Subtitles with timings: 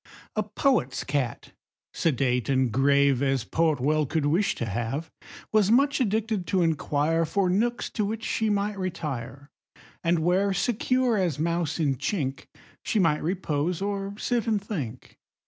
[0.35, 1.51] A poet's cat,
[1.93, 5.11] sedate and grave As poet well could wish to have,
[5.51, 9.51] Was much addicted to inquire For nooks to which she might retire,
[10.03, 12.47] And where, secure as mouse in chink,
[12.83, 15.19] She might repose, or sit and think.